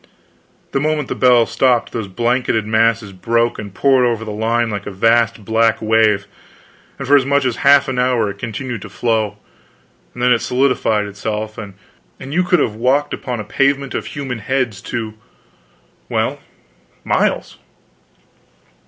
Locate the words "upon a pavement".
13.13-13.93